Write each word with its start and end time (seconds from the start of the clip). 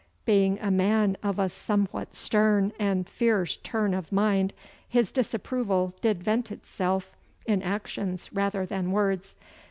Being 0.25 0.57
a 0.61 0.71
man 0.71 1.15
of 1.21 1.37
a 1.37 1.47
somewhat 1.47 2.15
stern 2.15 2.73
and 2.79 3.07
fierce 3.07 3.57
turn 3.57 3.93
of 3.93 4.11
mind, 4.11 4.51
his 4.89 5.11
disapproval 5.11 5.93
did 6.01 6.23
vent 6.23 6.51
itself 6.51 7.15
in 7.45 7.61
actions 7.61 8.33
rather 8.33 8.65
than 8.65 8.89
words. 8.91 9.35